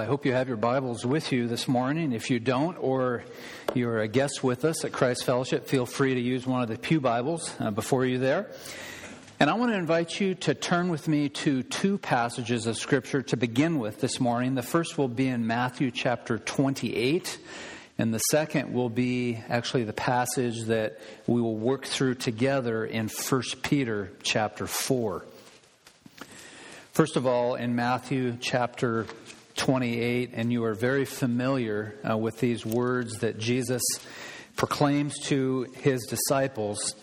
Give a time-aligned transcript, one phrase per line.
[0.00, 2.14] I hope you have your Bibles with you this morning.
[2.14, 3.22] If you don't, or
[3.74, 6.78] you're a guest with us at Christ Fellowship, feel free to use one of the
[6.78, 8.50] Pew Bibles uh, before you there.
[9.38, 13.20] And I want to invite you to turn with me to two passages of Scripture
[13.24, 14.54] to begin with this morning.
[14.54, 17.38] The first will be in Matthew chapter 28,
[17.98, 23.08] and the second will be actually the passage that we will work through together in
[23.08, 25.26] 1 Peter chapter 4.
[26.92, 29.06] First of all, in Matthew chapter
[29.60, 33.82] 28, and you are very familiar uh, with these words that Jesus
[34.56, 36.94] proclaims to his disciples.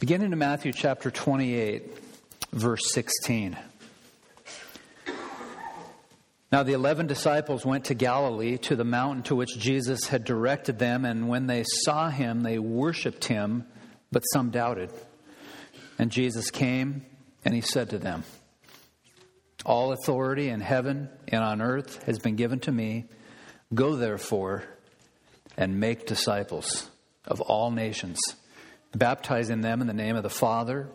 [0.00, 1.92] Beginning in Matthew chapter 28,
[2.50, 3.58] verse 16.
[6.50, 10.78] Now the eleven disciples went to Galilee, to the mountain to which Jesus had directed
[10.78, 13.66] them, and when they saw him, they worshipped him,
[14.10, 14.88] but some doubted.
[15.98, 17.04] And Jesus came,
[17.44, 18.24] and he said to them,
[19.66, 23.04] all authority in heaven and on earth has been given to me.
[23.74, 24.62] Go therefore
[25.56, 26.88] and make disciples
[27.24, 28.18] of all nations,
[28.94, 30.88] baptizing them in the name of the Father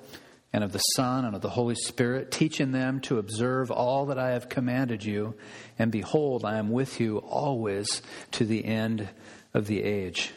[0.54, 4.18] and of the Son and of the Holy Spirit, teaching them to observe all that
[4.18, 5.36] I have commanded you.
[5.78, 8.02] And behold, I am with you always
[8.32, 9.10] to the end
[9.54, 10.32] of the age.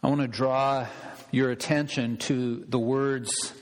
[0.00, 0.86] I want to draw
[1.32, 3.52] your attention to the words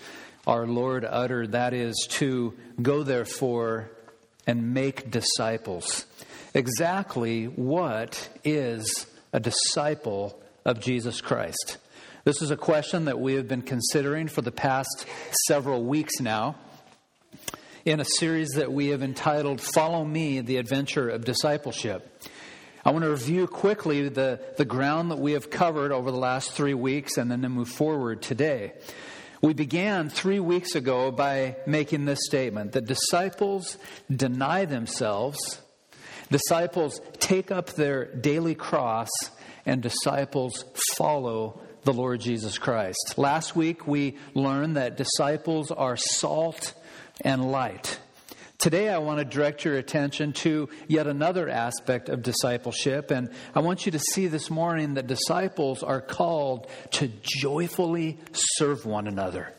[0.48, 3.90] our Lord uttered that is, to go therefore
[4.46, 6.06] and make disciples.
[6.54, 11.76] Exactly what is a disciple of Jesus Christ?
[12.24, 15.04] This is a question that we have been considering for the past
[15.46, 16.56] several weeks now
[17.84, 22.22] in a series that we have entitled Follow Me, the Adventure of Discipleship.
[22.86, 26.52] I want to review quickly the, the ground that we have covered over the last
[26.52, 28.72] three weeks and then to move forward today.
[29.40, 33.78] We began three weeks ago by making this statement that disciples
[34.10, 35.60] deny themselves,
[36.30, 39.08] disciples take up their daily cross,
[39.64, 40.64] and disciples
[40.96, 43.14] follow the Lord Jesus Christ.
[43.16, 46.74] Last week we learned that disciples are salt
[47.20, 48.00] and light.
[48.58, 53.60] Today, I want to direct your attention to yet another aspect of discipleship, and I
[53.60, 59.54] want you to see this morning that disciples are called to joyfully serve one another.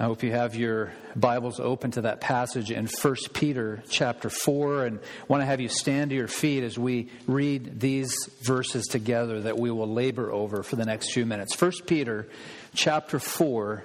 [0.00, 4.86] I hope you have your Bibles open to that passage in 1 Peter chapter 4
[4.86, 8.86] and I want to have you stand to your feet as we read these verses
[8.86, 11.60] together that we will labor over for the next few minutes.
[11.60, 12.26] 1 Peter
[12.74, 13.84] chapter 4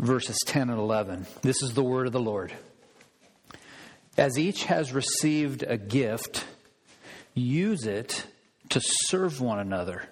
[0.00, 1.26] verses 10 and 11.
[1.42, 2.52] This is the word of the Lord.
[4.16, 6.44] As each has received a gift,
[7.34, 8.26] use it
[8.70, 10.04] to serve one another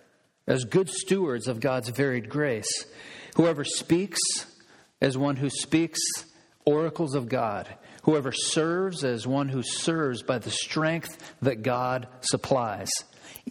[0.46, 2.86] as good stewards of God's varied grace.
[3.36, 4.20] Whoever speaks
[5.00, 6.00] as one who speaks
[6.64, 7.68] oracles of God,
[8.02, 12.90] whoever serves as one who serves by the strength that God supplies,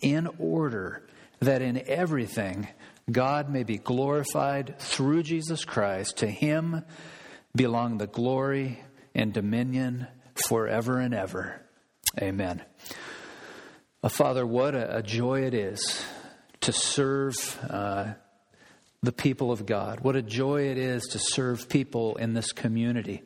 [0.01, 1.07] in order
[1.39, 2.67] that in everything
[3.09, 6.17] God may be glorified through Jesus Christ.
[6.17, 6.83] To him
[7.55, 8.79] belong the glory
[9.15, 10.07] and dominion
[10.47, 11.61] forever and ever.
[12.21, 12.61] Amen.
[14.03, 16.03] Uh, Father, what a, a, joy it is
[16.61, 17.35] to serve
[17.69, 18.13] uh,
[19.01, 20.01] the people of God.
[20.01, 23.23] What a joy it is to serve people in this community.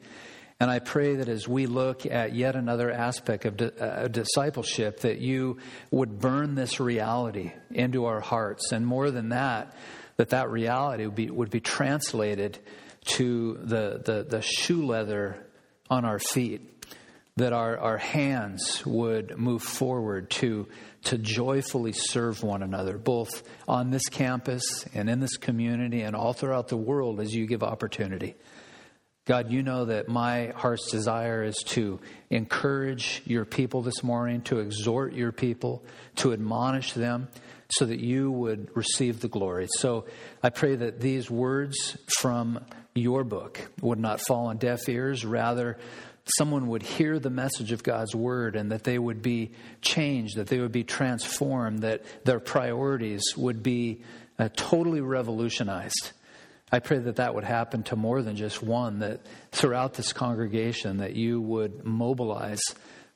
[0.61, 5.17] And I pray that as we look at yet another aspect of uh, discipleship, that
[5.17, 5.57] you
[5.89, 8.71] would burn this reality into our hearts.
[8.71, 9.75] And more than that,
[10.17, 12.59] that that reality would be, would be translated
[13.05, 15.47] to the, the, the shoe leather
[15.89, 16.85] on our feet.
[17.37, 20.67] That our, our hands would move forward to,
[21.05, 26.33] to joyfully serve one another, both on this campus and in this community and all
[26.33, 28.35] throughout the world as you give opportunity.
[29.25, 31.99] God, you know that my heart's desire is to
[32.31, 37.27] encourage your people this morning, to exhort your people, to admonish them,
[37.69, 39.67] so that you would receive the glory.
[39.77, 40.05] So
[40.41, 42.65] I pray that these words from
[42.95, 45.23] your book would not fall on deaf ears.
[45.23, 45.77] Rather,
[46.25, 49.51] someone would hear the message of God's word and that they would be
[49.81, 54.01] changed, that they would be transformed, that their priorities would be
[54.39, 56.11] uh, totally revolutionized
[56.71, 59.21] I pray that that would happen to more than just one, that
[59.51, 62.61] throughout this congregation, that you would mobilize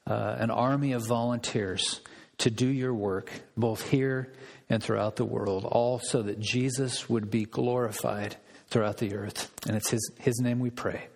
[0.06, 2.02] uh, an army of volunteers
[2.40, 4.34] to do your work, both here
[4.69, 8.36] and throughout the world, all so that Jesus would be glorified
[8.68, 9.52] throughout the earth.
[9.68, 11.07] And it's His, his name we pray.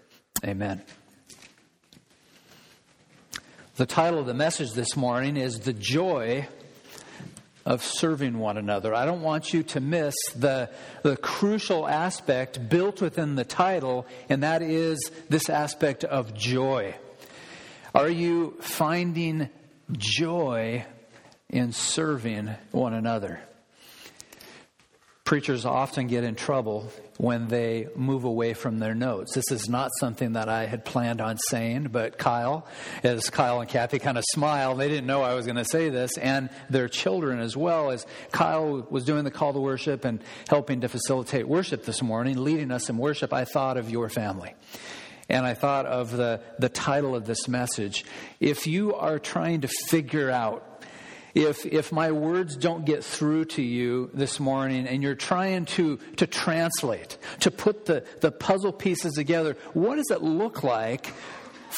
[0.45, 0.81] Amen.
[3.75, 6.47] The title of the message this morning is The Joy
[7.65, 8.94] of serving one another.
[8.95, 10.69] I don't want you to miss the,
[11.03, 16.95] the crucial aspect built within the title, and that is this aspect of joy.
[17.94, 19.50] Are you finding
[19.91, 20.85] joy
[21.50, 23.41] in serving one another?
[25.29, 29.35] Preachers often get in trouble when they move away from their notes.
[29.35, 32.65] This is not something that I had planned on saying, but Kyle,
[33.03, 35.89] as Kyle and Kathy kind of smiled, they didn't know I was going to say
[35.89, 40.19] this, and their children as well, as Kyle was doing the call to worship and
[40.49, 44.55] helping to facilitate worship this morning, leading us in worship, I thought of your family.
[45.29, 48.03] And I thought of the, the title of this message.
[48.39, 50.65] If you are trying to figure out
[51.39, 55.97] if, if my words don't get through to you this morning and you're trying to,
[56.18, 61.13] to translate, to put the, the puzzle pieces together, what does it look like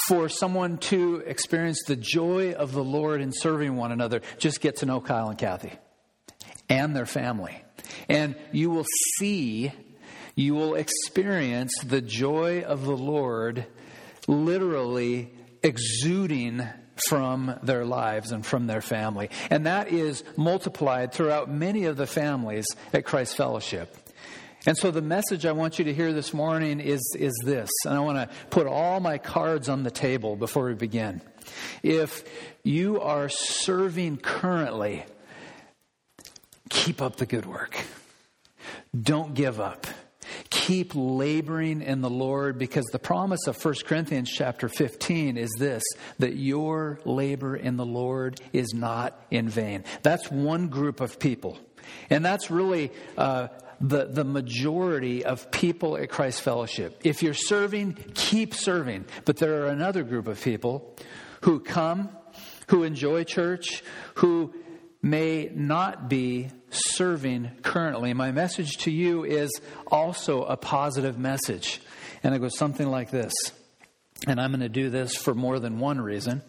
[0.08, 4.22] for someone to experience the joy of the Lord in serving one another?
[4.40, 5.74] Just get to know Kyle and Kathy
[6.68, 7.64] and their family.
[8.10, 8.88] And you will
[9.18, 9.72] see,
[10.34, 13.68] you will experience the joy of the Lord
[14.28, 16.68] literally exuding
[17.08, 19.30] from their lives and from their family.
[19.50, 23.98] And that is multiplied throughout many of the families at Christ Fellowship.
[24.66, 27.96] And so the message I want you to hear this morning is, is this, and
[27.96, 31.22] I want to put all my cards on the table before we begin.
[31.82, 32.24] If
[32.64, 35.04] you are serving currently,
[36.70, 37.84] keep up the good work.
[39.00, 39.88] Don't give up
[40.50, 45.84] keep laboring in the Lord because the promise of 1 Corinthians chapter 15 is this
[46.20, 49.84] that your labor in the Lord is not in vain.
[50.04, 51.58] That's one group of people.
[52.10, 53.48] And that's really uh,
[53.80, 57.02] the, the majority of people at Christ Fellowship.
[57.04, 59.06] If you're serving, keep serving.
[59.26, 60.96] But there are another group of people
[61.42, 62.10] who come,
[62.68, 63.84] who enjoy church,
[64.16, 64.54] who
[65.02, 68.14] may not be serving currently.
[68.14, 69.52] My message to you is
[69.88, 71.82] also a positive message.
[72.24, 73.34] And it goes something like this.
[74.28, 76.42] And I'm going to do this for more than one reason.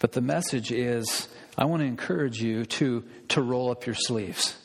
[0.00, 4.56] But the message is I want to encourage you to, to roll up your sleeves.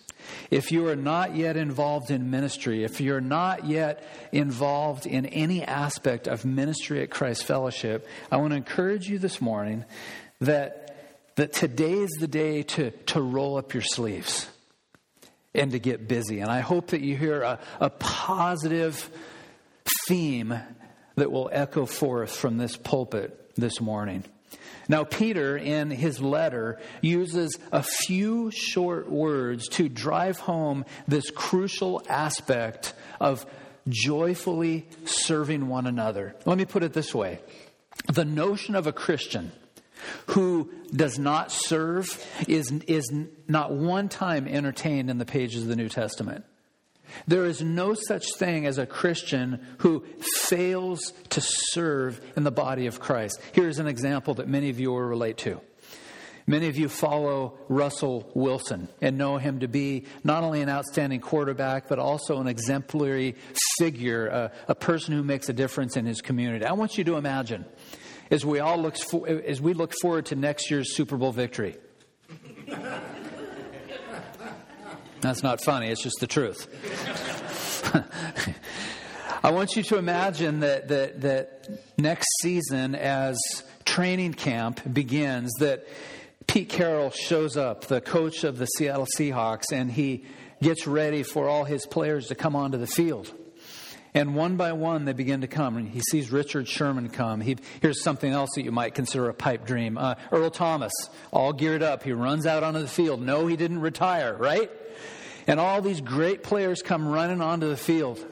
[0.50, 5.64] If you are not yet involved in ministry, if you're not yet involved in any
[5.64, 9.86] aspect of ministry at Christ Fellowship, I want to encourage you this morning
[10.42, 10.82] that
[11.36, 14.48] that today is the day to, to roll up your sleeves
[15.56, 16.40] and to get busy.
[16.40, 19.10] And I hope that you hear a, a positive
[20.08, 20.60] theme
[21.16, 24.24] that will echo forth from this pulpit this morning.
[24.88, 32.04] Now, Peter, in his letter, uses a few short words to drive home this crucial
[32.08, 33.46] aspect of
[33.88, 36.36] joyfully serving one another.
[36.46, 37.40] Let me put it this way
[38.14, 39.52] the notion of a Christian
[40.28, 42.06] who does not serve
[42.48, 43.12] is, is
[43.48, 46.46] not one time entertained in the pages of the New Testament.
[47.28, 50.04] There is no such thing as a Christian who
[50.44, 53.40] fails to serve in the body of Christ.
[53.54, 55.62] Here's an example that many of you will relate to.
[56.48, 61.20] Many of you follow Russell Wilson and know him to be not only an outstanding
[61.20, 63.36] quarterback, but also an exemplary
[63.80, 66.64] figure, a, a person who makes a difference in his community.
[66.64, 67.66] I want you to imagine
[68.32, 71.78] as we all look for, as we look forward to next year's Super Bowl victory.
[75.22, 76.68] That's not funny, it's just the truth.
[79.44, 83.38] I want you to imagine that, that, that next season, as
[83.86, 85.88] training camp begins, that
[86.48, 90.26] Pete Carroll shows up, the coach of the Seattle Seahawks, and he
[90.62, 93.32] gets ready for all his players to come onto the field.
[94.16, 95.86] And one by one, they begin to come.
[95.88, 97.42] He sees Richard Sherman come.
[97.42, 99.98] He, here's something else that you might consider a pipe dream.
[99.98, 100.94] Uh, Earl Thomas,
[101.32, 102.02] all geared up.
[102.02, 103.22] He runs out onto the field.
[103.22, 104.72] No, he didn't retire, right?
[105.48, 108.26] And all these great players come running onto the field.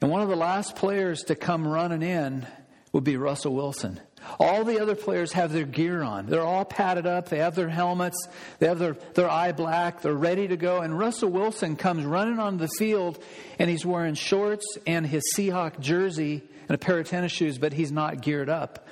[0.00, 2.44] And one of the last players to come running in
[2.92, 4.00] would be Russell Wilson.
[4.38, 6.26] All the other players have their gear on.
[6.26, 7.28] They're all padded up.
[7.28, 8.28] They have their helmets.
[8.58, 10.02] They have their, their eye black.
[10.02, 10.80] They're ready to go.
[10.80, 13.22] And Russell Wilson comes running onto the field
[13.58, 17.72] and he's wearing shorts and his Seahawk jersey and a pair of tennis shoes, but
[17.72, 18.86] he's not geared up.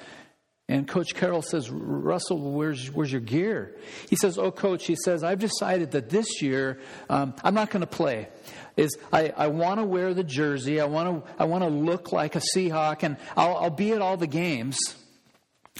[0.68, 3.76] And Coach Carroll says, Russell, where's, where's your gear?
[4.10, 7.82] He says, Oh, Coach, he says, I've decided that this year um, I'm not going
[7.82, 8.28] to play
[8.76, 10.80] is I, I want to wear the jersey.
[10.80, 14.02] I want to I want to look like a Seahawk, and I'll, I'll be at
[14.02, 14.76] all the games.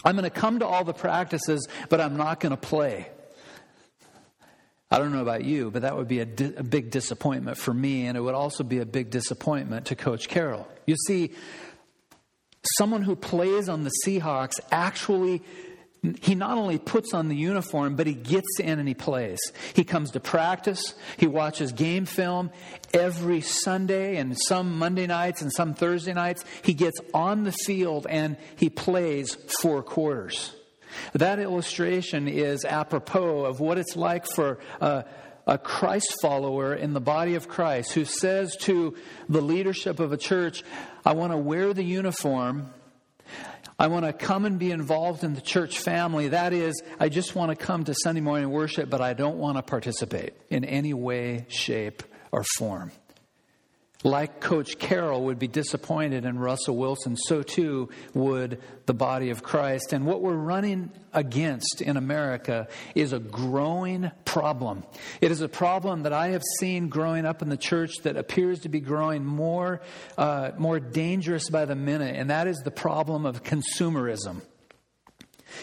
[0.05, 3.09] I'm going to come to all the practices, but I'm not going to play.
[4.91, 7.75] I don't know about you, but that would be a, di- a, big disappointment for
[7.75, 10.69] me, and it would also be a big disappointment to Coach Carroll.
[10.87, 11.33] You see,
[12.77, 15.43] someone who plays on the Seahawks actually
[16.21, 19.39] he not only puts on the uniform, but he gets in and he plays.
[19.75, 22.51] He comes to practice, he watches game film
[22.93, 26.45] every Sunday and some Monday nights and some Thursday nights.
[26.63, 30.55] He gets on the field and he plays four quarters.
[31.13, 35.05] That illustration is apropos of what it's like for a,
[35.47, 38.97] a Christ follower in the body of Christ who says to
[39.29, 40.63] the leadership of a church,
[41.05, 42.71] I want to wear the uniform
[43.79, 46.29] I want to come and be involved in the church family.
[46.29, 49.59] That is, I just want to come to Sunday morning worship, but I don't want
[49.59, 52.03] to participate in any way, shape,
[52.33, 52.91] or form.
[54.07, 59.43] Like Coach Carroll would be disappointed in Russell Wilson, so too would the body of
[59.43, 59.93] Christ.
[59.93, 64.85] And what we're running against in America is a growing problem.
[65.21, 68.61] It is a problem that I have seen growing up in the church that appears
[68.61, 69.81] to be growing more,
[70.17, 74.41] uh, more dangerous by the minute, and that is the problem of consumerism.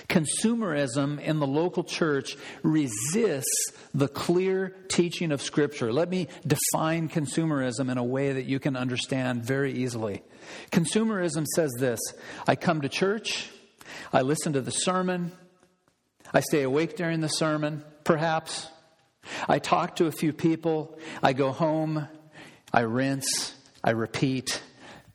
[0.07, 5.91] Consumerism in the local church resists the clear teaching of Scripture.
[5.91, 10.21] Let me define consumerism in a way that you can understand very easily.
[10.71, 11.99] Consumerism says this
[12.47, 13.49] I come to church,
[14.11, 15.31] I listen to the sermon,
[16.33, 18.67] I stay awake during the sermon, perhaps.
[19.47, 22.09] I talk to a few people, I go home,
[22.73, 24.61] I rinse, I repeat,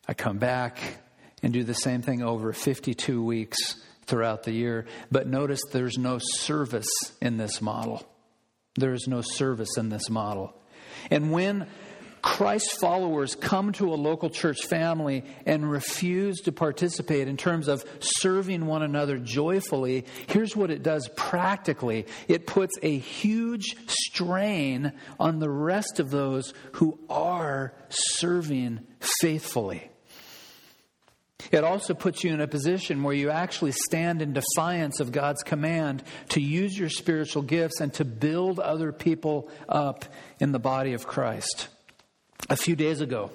[0.07, 0.79] I come back
[1.43, 3.77] and do the same thing over 52 weeks
[4.09, 4.87] throughout the year.
[5.13, 6.89] But notice there's no service
[7.21, 8.05] in this model.
[8.75, 10.55] There is no service in this model.
[11.11, 11.67] And when
[12.23, 17.85] Christ followers come to a local church family and refuse to participate in terms of
[18.01, 25.39] serving one another joyfully, here's what it does practically it puts a huge strain on
[25.39, 28.81] the rest of those who are serving
[29.21, 29.91] faithfully.
[31.53, 35.43] It also puts you in a position where you actually stand in defiance of God's
[35.43, 40.05] command to use your spiritual gifts and to build other people up
[40.41, 41.69] in the body of Christ.
[42.51, 43.31] A few days ago,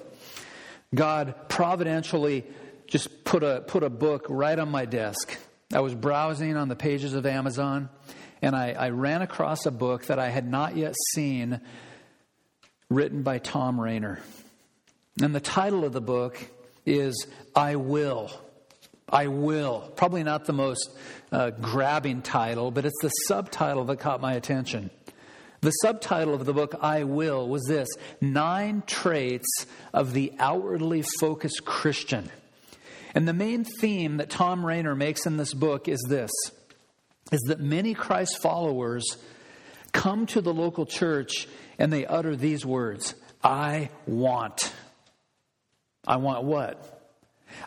[0.94, 2.44] God providentially
[2.86, 5.36] just put a, put a book right on my desk.
[5.72, 7.88] I was browsing on the pages of Amazon
[8.42, 11.60] and I, I ran across a book that I had not yet seen
[12.90, 14.20] written by Tom Rainer.
[15.22, 16.38] And the title of the book
[16.86, 18.30] is I will.
[19.08, 19.92] I will.
[19.96, 20.90] Probably not the most
[21.30, 24.90] uh, grabbing title, but it's the subtitle that caught my attention.
[25.60, 27.88] The subtitle of the book, I Will, was this
[28.20, 32.30] Nine Traits of the Outwardly Focused Christian.
[33.14, 36.30] And the main theme that Tom Rainer makes in this book is this
[37.32, 39.16] is that many Christ followers
[39.92, 41.48] come to the local church
[41.78, 44.72] and they utter these words I want.
[46.06, 46.90] I want what?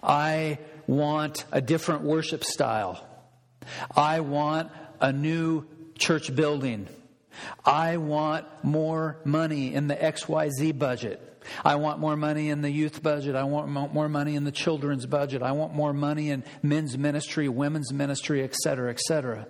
[0.04, 3.06] I want a different worship style.
[3.96, 5.66] I want a new
[5.98, 6.88] church building.
[7.66, 11.22] I want more money in the XYZ budget.
[11.64, 13.36] I want more money in the youth budget.
[13.36, 15.42] I want more money in the children's budget.
[15.42, 19.48] I want more money in men's ministry, women's ministry, etc., etc.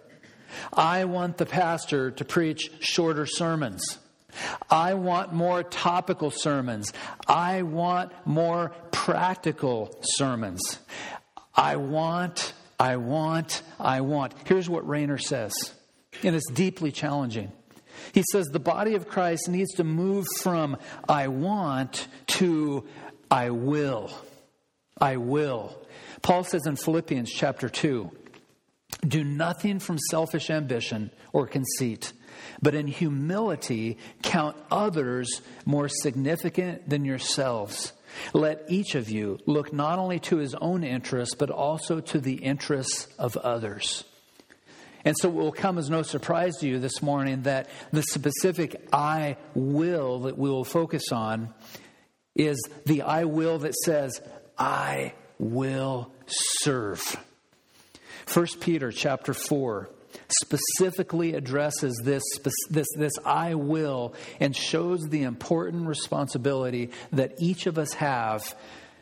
[0.74, 3.84] I want the pastor to preach shorter sermons.
[4.70, 6.94] I want more topical sermons.
[7.28, 10.80] I want more practical sermons.
[11.56, 14.34] I want, I want, I want.
[14.46, 15.54] Here's what Rainer says,
[16.24, 17.52] and it's deeply challenging.
[18.14, 20.78] He says the body of Christ needs to move from
[21.10, 22.86] I want to
[23.30, 24.12] I will.
[25.00, 25.78] I will.
[26.22, 28.12] Paul says in Philippians chapter 2
[29.08, 32.14] do nothing from selfish ambition or conceit
[32.62, 37.94] but in humility count others more significant than yourselves.
[38.34, 42.36] Let each of you look not only to his own interests, but also to the
[42.36, 44.04] interests of others.
[45.06, 48.88] And so it will come as no surprise to you this morning that the specific
[48.92, 51.54] I will that we will focus on
[52.36, 54.22] is the I will that says,
[54.58, 57.16] I will serve.
[58.34, 59.90] 1 Peter chapter 4
[60.30, 62.24] specifically addresses this,
[62.70, 68.56] this, this I will and shows the important responsibility that each of us have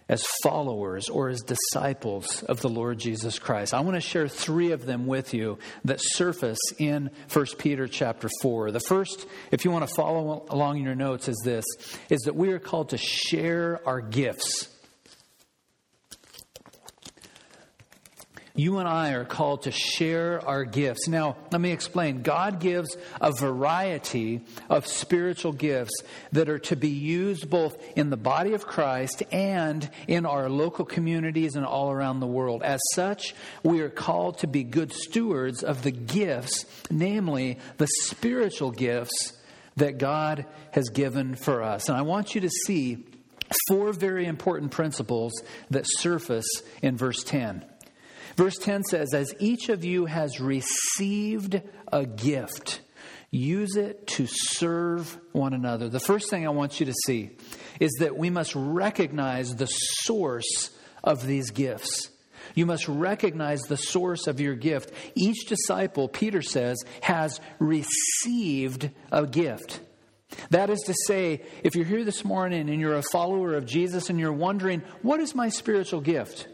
[0.07, 3.73] as followers or as disciples of the Lord Jesus Christ.
[3.73, 8.29] I want to share three of them with you that surface in 1 Peter chapter
[8.41, 8.71] 4.
[8.71, 11.65] The first, if you want to follow along in your notes, is this
[12.09, 14.69] is that we are called to share our gifts
[18.57, 21.09] You and I are called to share our gifts.
[21.09, 22.21] Now, let me explain.
[22.21, 25.93] God gives a variety of spiritual gifts
[26.31, 30.85] that are to be used both in the body of Christ and in our local
[30.85, 32.63] communities and all around the world.
[32.63, 38.71] As such, we are called to be good stewards of the gifts, namely the spiritual
[38.71, 39.33] gifts
[39.75, 41.89] that God has given for us.
[41.89, 43.05] And I want you to see
[43.67, 45.33] four very important principles
[45.69, 46.47] that surface
[46.81, 47.65] in verse 10.
[48.35, 51.61] Verse 10 says, As each of you has received
[51.91, 52.81] a gift,
[53.31, 55.89] use it to serve one another.
[55.89, 57.31] The first thing I want you to see
[57.79, 60.71] is that we must recognize the source
[61.03, 62.09] of these gifts.
[62.53, 64.91] You must recognize the source of your gift.
[65.15, 69.79] Each disciple, Peter says, has received a gift.
[70.49, 74.09] That is to say, if you're here this morning and you're a follower of Jesus
[74.09, 76.47] and you're wondering, what is my spiritual gift?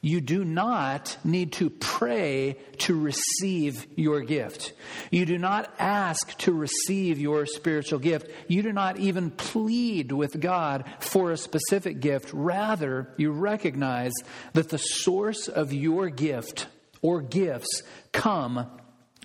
[0.00, 4.72] You do not need to pray to receive your gift.
[5.10, 8.30] You do not ask to receive your spiritual gift.
[8.46, 12.30] You do not even plead with God for a specific gift.
[12.32, 14.12] Rather, you recognize
[14.52, 16.68] that the source of your gift
[17.02, 18.66] or gifts come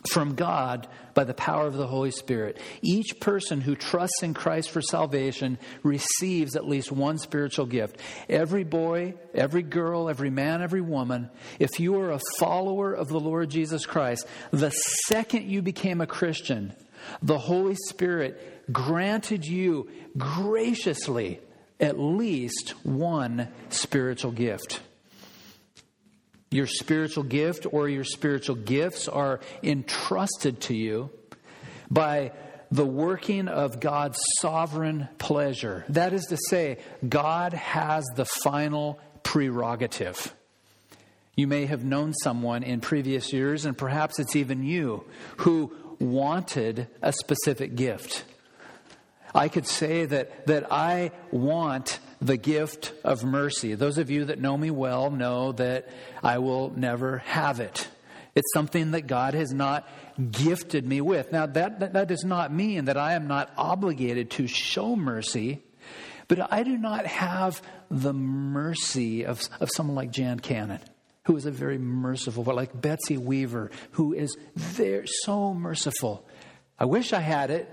[0.09, 2.57] from God by the power of the Holy Spirit.
[2.81, 7.97] Each person who trusts in Christ for salvation receives at least one spiritual gift.
[8.29, 11.29] Every boy, every girl, every man, every woman,
[11.59, 14.71] if you are a follower of the Lord Jesus Christ, the
[15.07, 16.73] second you became a Christian,
[17.21, 21.39] the Holy Spirit granted you graciously
[21.79, 24.79] at least one spiritual gift.
[26.53, 31.09] Your spiritual gift or your spiritual gifts are entrusted to you
[31.89, 32.31] by
[32.69, 35.83] the working of God's sovereign pleasure.
[35.89, 36.77] That is to say,
[37.09, 40.35] God has the final prerogative.
[41.35, 45.05] You may have known someone in previous years, and perhaps it's even you,
[45.37, 48.25] who wanted a specific gift.
[49.33, 53.75] I could say that, that I want the gift of mercy.
[53.75, 55.89] Those of you that know me well know that
[56.23, 57.87] I will never have it.
[58.35, 59.87] It's something that God has not
[60.31, 61.31] gifted me with.
[61.31, 65.63] Now, that, that, that, does not mean that I am not obligated to show mercy,
[66.27, 67.61] but I do not have
[67.91, 70.79] the mercy of, of someone like Jan Cannon,
[71.25, 76.27] who is a very merciful, but like Betsy Weaver, who is very, so merciful.
[76.79, 77.69] I wish I had it,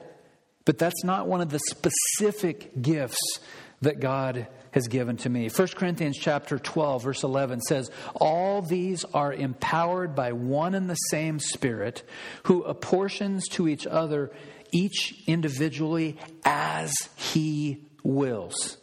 [0.67, 3.41] but that's not one of the specific gifts
[3.83, 5.49] that God has given to me.
[5.49, 10.95] 1 Corinthians chapter 12 verse 11 says, "All these are empowered by one and the
[10.95, 12.03] same Spirit,
[12.45, 14.31] who apportions to each other
[14.73, 18.77] each individually as he wills."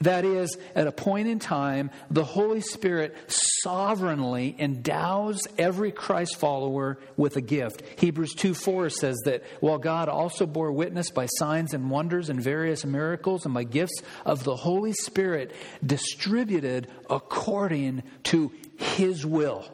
[0.00, 6.98] That is, at a point in time, the Holy Spirit sovereignly endows every Christ follower
[7.16, 7.82] with a gift.
[7.96, 12.42] Hebrews 2 4 says that while God also bore witness by signs and wonders and
[12.42, 19.64] various miracles and by gifts of the Holy Spirit distributed according to his will.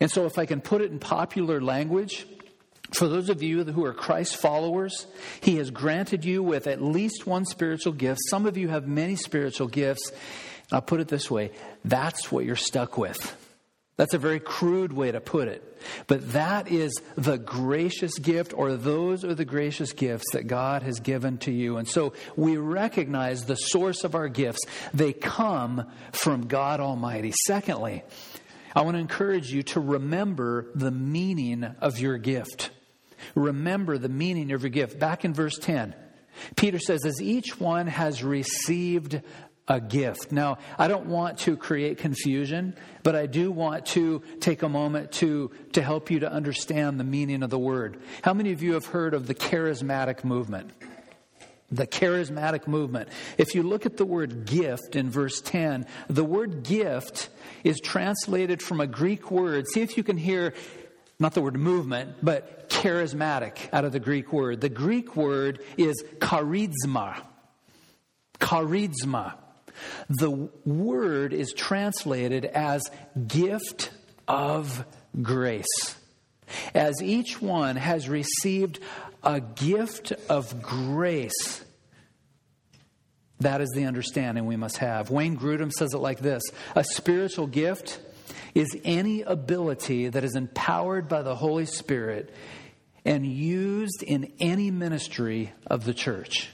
[0.00, 2.26] And so, if I can put it in popular language,
[2.92, 5.06] for those of you who are Christ followers,
[5.40, 8.20] He has granted you with at least one spiritual gift.
[8.28, 10.12] Some of you have many spiritual gifts.
[10.72, 11.52] I'll put it this way
[11.84, 13.36] that's what you're stuck with.
[13.96, 15.62] That's a very crude way to put it.
[16.06, 21.00] But that is the gracious gift, or those are the gracious gifts that God has
[21.00, 21.78] given to you.
[21.78, 24.60] And so we recognize the source of our gifts.
[24.92, 27.32] They come from God Almighty.
[27.46, 28.02] Secondly,
[28.74, 32.70] I want to encourage you to remember the meaning of your gift.
[33.34, 34.98] Remember the meaning of your gift.
[34.98, 35.94] Back in verse 10,
[36.56, 39.20] Peter says, As each one has received
[39.68, 40.30] a gift.
[40.30, 45.12] Now, I don't want to create confusion, but I do want to take a moment
[45.12, 48.00] to, to help you to understand the meaning of the word.
[48.22, 50.70] How many of you have heard of the charismatic movement?
[51.72, 53.08] The charismatic movement.
[53.38, 57.28] If you look at the word gift in verse 10, the word gift
[57.64, 59.66] is translated from a Greek word.
[59.66, 60.54] See if you can hear
[61.18, 64.60] not the word movement, but charismatic out of the Greek word.
[64.60, 67.22] The Greek word is charisma.
[68.38, 69.34] Charisma.
[70.08, 72.82] The word is translated as
[73.26, 73.90] gift
[74.28, 74.84] of
[75.22, 75.96] grace.
[76.74, 78.78] As each one has received
[79.22, 81.64] a gift of grace,
[83.40, 85.10] that is the understanding we must have.
[85.10, 86.42] Wayne Grudem says it like this
[86.74, 88.00] A spiritual gift
[88.54, 92.34] is any ability that is empowered by the Holy Spirit
[93.04, 96.50] and used in any ministry of the church.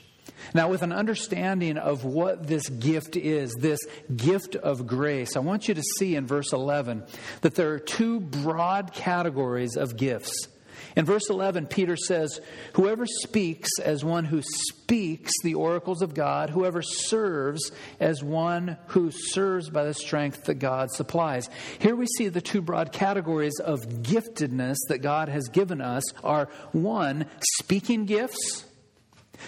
[0.55, 3.81] Now, with an understanding of what this gift is, this
[4.15, 7.05] gift of grace, I want you to see in verse 11
[7.41, 10.49] that there are two broad categories of gifts.
[10.97, 12.41] In verse 11, Peter says,
[12.75, 19.11] Whoever speaks as one who speaks the oracles of God, whoever serves as one who
[19.11, 21.49] serves by the strength that God supplies.
[21.79, 26.49] Here we see the two broad categories of giftedness that God has given us are
[26.73, 27.27] one,
[27.59, 28.65] speaking gifts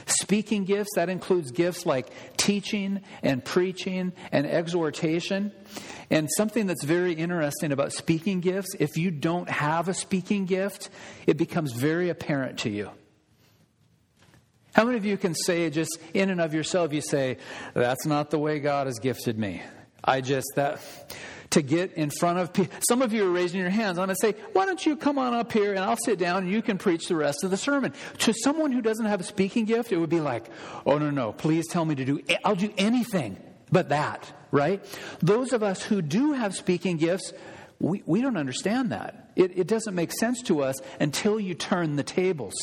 [0.07, 5.53] Speaking gifts, that includes gifts like teaching and preaching and exhortation.
[6.11, 10.91] And something that's very interesting about speaking gifts, if you don't have a speaking gift,
[11.27, 12.91] it becomes very apparent to you.
[14.75, 17.39] How many of you can say just in and of yourself, you say,
[17.75, 19.63] that's not the way God has gifted me?
[20.03, 20.81] I just, that
[21.55, 22.77] to get in front of people.
[22.89, 23.97] Some of you are raising your hands.
[23.97, 26.43] I'm going to say, why don't you come on up here and I'll sit down
[26.43, 27.95] and you can preach the rest of the sermon.
[28.19, 30.47] To someone who doesn't have a speaking gift, it would be like,
[30.85, 33.37] oh, no, no, please tell me to do, I'll do anything
[33.71, 34.85] but that, right?
[35.21, 37.33] Those of us who do have speaking gifts,
[37.79, 39.31] we, we don't understand that.
[39.37, 42.55] It, it doesn't make sense to us until you turn the tables.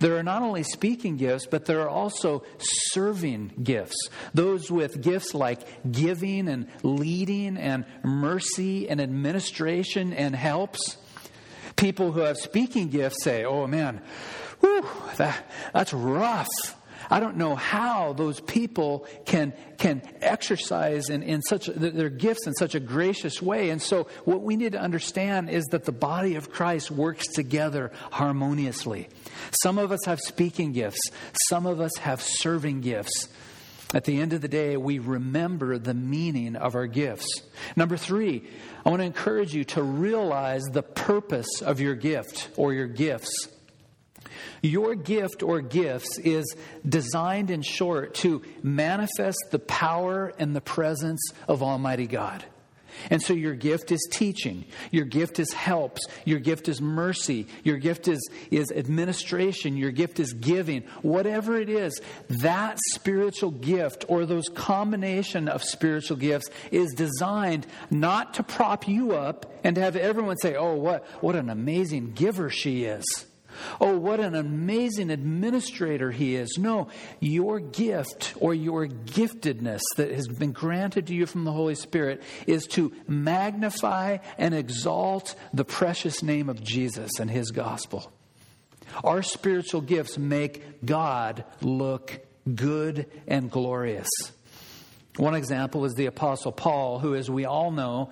[0.00, 3.96] There are not only speaking gifts, but there are also serving gifts.
[4.34, 5.60] Those with gifts like
[5.90, 10.96] giving and leading and mercy and administration and helps.
[11.76, 14.00] People who have speaking gifts say, oh man,
[14.60, 14.86] whew,
[15.16, 16.48] that, that's rough.
[17.10, 22.54] I don't know how those people can, can exercise in, in such, their gifts in
[22.54, 23.70] such a gracious way.
[23.70, 27.92] And so, what we need to understand is that the body of Christ works together
[28.10, 29.08] harmoniously.
[29.62, 31.00] Some of us have speaking gifts,
[31.48, 33.28] some of us have serving gifts.
[33.94, 37.42] At the end of the day, we remember the meaning of our gifts.
[37.74, 38.46] Number three,
[38.84, 43.48] I want to encourage you to realize the purpose of your gift or your gifts.
[44.62, 46.56] Your gift or gifts is
[46.88, 52.44] designed, in short, to manifest the power and the presence of Almighty God.
[53.10, 57.76] And so your gift is teaching, your gift is helps, your gift is mercy, your
[57.76, 60.82] gift is, is administration, your gift is giving.
[61.02, 68.34] Whatever it is, that spiritual gift or those combination of spiritual gifts is designed not
[68.34, 72.50] to prop you up and to have everyone say, oh, what, what an amazing giver
[72.50, 73.04] she is.
[73.80, 76.56] Oh, what an amazing administrator he is.
[76.58, 76.88] No,
[77.20, 82.22] your gift or your giftedness that has been granted to you from the Holy Spirit
[82.46, 88.12] is to magnify and exalt the precious name of Jesus and his gospel.
[89.04, 92.20] Our spiritual gifts make God look
[92.54, 94.08] good and glorious.
[95.16, 98.10] One example is the Apostle Paul, who, as we all know,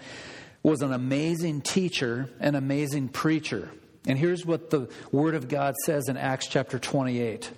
[0.63, 3.71] was an amazing teacher, an amazing preacher.
[4.07, 7.51] And here's what the Word of God says in Acts chapter 28.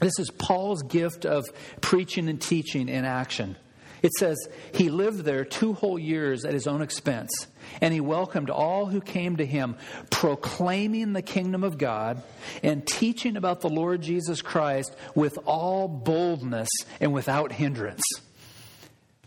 [0.00, 1.44] This is Paul's gift of
[1.80, 3.56] preaching and teaching in action.
[4.02, 4.36] It says,
[4.74, 7.46] He lived there two whole years at his own expense,
[7.80, 9.76] and he welcomed all who came to him,
[10.10, 12.22] proclaiming the kingdom of God
[12.62, 16.68] and teaching about the Lord Jesus Christ with all boldness
[17.00, 18.02] and without hindrance.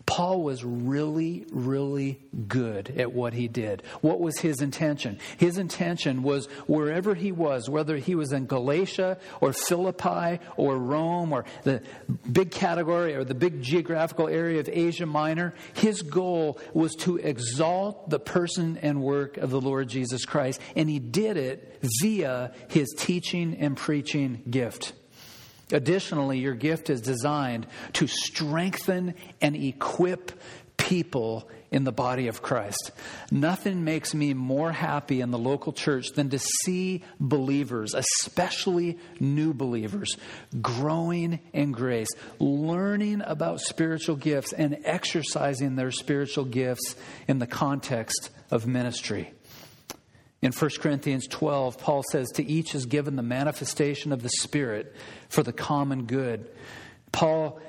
[0.08, 3.84] Paul was really, really good at what he did.
[4.00, 5.20] What was his intention?
[5.36, 11.34] His intention was wherever he was, whether he was in Galatia or Philippi or Rome
[11.34, 11.84] or the
[12.32, 18.10] big category or the big geographical area of Asia Minor, his goal was to exalt
[18.10, 20.62] the person and work of the Lord Jesus Christ.
[20.78, 24.94] And he did it via his teaching and preaching gift.
[25.72, 30.32] Additionally, your gift is designed to strengthen and equip
[30.78, 32.92] people in the body of Christ.
[33.30, 39.54] Nothing makes me more happy in the local church than to see believers, especially new
[39.54, 40.16] believers,
[40.62, 42.08] growing in grace,
[42.40, 46.96] learning about spiritual gifts, and exercising their spiritual gifts
[47.28, 49.34] in the context of ministry.
[50.42, 54.96] In 1 Corinthians 12, Paul says, To each is given the manifestation of the Spirit
[55.30, 56.48] for the common good.
[57.12, 57.60] Paul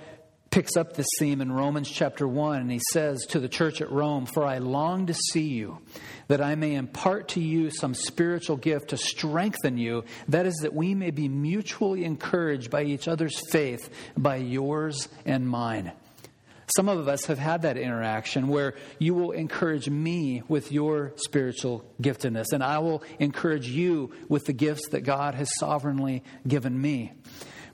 [0.51, 3.91] picks up this theme in Romans chapter 1, and he says to the church at
[3.91, 5.79] Rome, For I long to see you,
[6.29, 10.75] that I may impart to you some spiritual gift to strengthen you, that is, that
[10.75, 15.93] we may be mutually encouraged by each other's faith, by yours and mine.
[16.77, 21.85] Some of us have had that interaction where you will encourage me with your spiritual
[22.01, 27.13] giftedness, and I will encourage you with the gifts that God has sovereignly given me.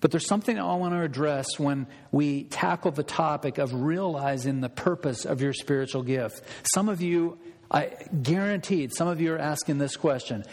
[0.01, 4.69] But there's something I want to address when we tackle the topic of realizing the
[4.69, 6.43] purpose of your spiritual gift.
[6.75, 7.39] Some of you,
[7.71, 7.91] I
[8.23, 10.45] guaranteed, some of you are asking this question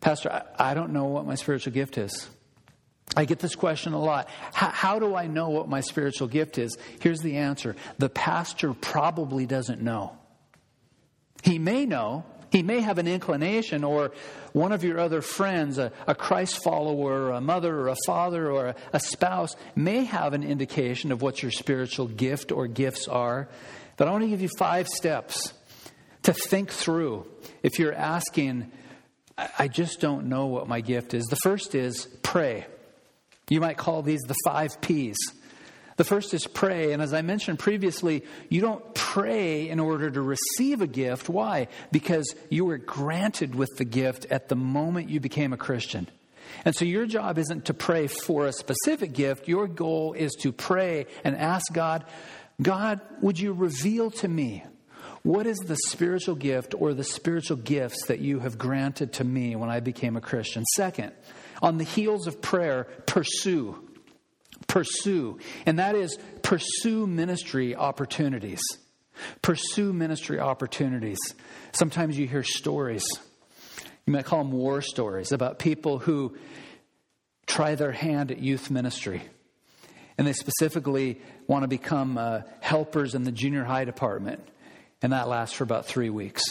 [0.00, 2.28] Pastor, I, I don't know what my spiritual gift is.
[3.16, 4.28] I get this question a lot.
[4.52, 6.76] How, how, do I know what my spiritual gift is?
[7.00, 10.16] Here's the answer the pastor probably doesn't know.
[11.42, 14.12] He may know, he may have an inclination, or
[14.52, 18.50] one of your other friends, a, a Christ follower, or a mother, or a father,
[18.50, 23.08] or a, a spouse, may have an indication of what your spiritual gift or gifts
[23.08, 23.48] are.
[23.96, 25.52] But I want to give you five steps
[26.22, 27.26] to think through
[27.62, 28.70] if you're asking,
[29.58, 31.24] I just don't know what my gift is.
[31.26, 32.66] The first is pray.
[33.50, 35.18] You might call these the five P's.
[35.96, 36.92] The first is pray.
[36.92, 41.28] And as I mentioned previously, you don't pray in order to receive a gift.
[41.28, 41.68] Why?
[41.92, 46.08] Because you were granted with the gift at the moment you became a Christian.
[46.64, 49.46] And so your job isn't to pray for a specific gift.
[49.46, 52.04] Your goal is to pray and ask God,
[52.62, 54.64] God, would you reveal to me
[55.22, 59.54] what is the spiritual gift or the spiritual gifts that you have granted to me
[59.54, 60.64] when I became a Christian?
[60.74, 61.12] Second,
[61.62, 63.88] on the heels of prayer, pursue.
[64.66, 65.38] Pursue.
[65.66, 68.60] And that is pursue ministry opportunities.
[69.42, 71.18] Pursue ministry opportunities.
[71.72, 73.04] Sometimes you hear stories.
[74.06, 76.36] You might call them war stories about people who
[77.46, 79.22] try their hand at youth ministry.
[80.16, 84.46] And they specifically want to become uh, helpers in the junior high department.
[85.02, 86.42] And that lasts for about three weeks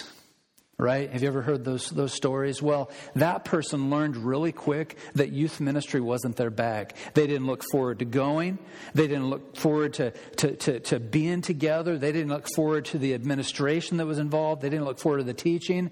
[0.79, 1.11] right?
[1.11, 2.61] Have you ever heard those, those stories?
[2.61, 6.93] Well, that person learned really quick that youth ministry wasn't their bag.
[7.13, 8.57] They didn't look forward to going.
[8.93, 11.97] They didn't look forward to, to, to, to being together.
[11.97, 14.61] They didn't look forward to the administration that was involved.
[14.61, 15.91] They didn't look forward to the teaching.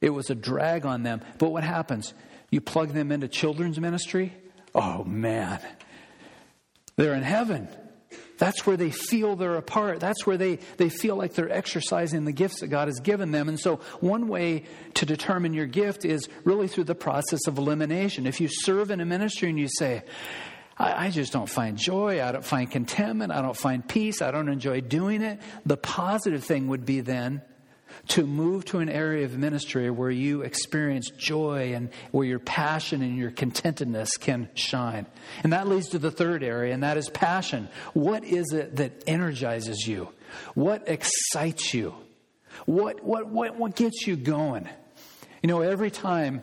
[0.00, 1.20] It was a drag on them.
[1.38, 2.14] But what happens?
[2.50, 4.32] You plug them into children's ministry?
[4.74, 5.60] Oh, man.
[6.96, 7.68] They're in heaven.
[8.42, 10.00] That's where they feel they're a part.
[10.00, 13.48] That's where they, they feel like they're exercising the gifts that God has given them.
[13.48, 18.26] And so, one way to determine your gift is really through the process of elimination.
[18.26, 20.02] If you serve in a ministry and you say,
[20.76, 24.32] I, I just don't find joy, I don't find contentment, I don't find peace, I
[24.32, 27.42] don't enjoy doing it, the positive thing would be then
[28.08, 33.02] to move to an area of ministry where you experience joy and where your passion
[33.02, 35.06] and your contentedness can shine.
[35.42, 37.68] And that leads to the third area, and that is passion.
[37.94, 40.08] What is it that energizes you?
[40.54, 41.94] What excites you?
[42.66, 44.68] What, what, what, what gets you going?
[45.42, 46.42] You know, every time